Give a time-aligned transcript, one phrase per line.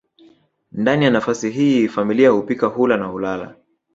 [0.71, 3.55] Ndani ya nafasi hii familia hupika hula na hulala